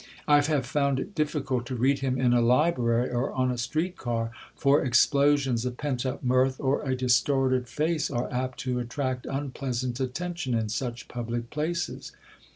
[0.27, 3.97] I have found it difficult to read him in a library or on a street
[3.97, 9.27] car, for explosions of pent up mirth or a distorted face are apt to attract
[9.27, 12.13] unpleasant attention in such public places.